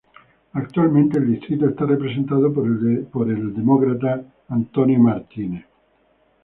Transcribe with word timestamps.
Actualmente 0.53 1.19
el 1.19 1.27
distrito 1.27 1.69
está 1.69 1.85
representado 1.85 2.51
por 2.51 2.65
el 2.65 3.53
Demócrata 3.53 4.23
Bob 4.47 4.87
Brady. 4.97 5.63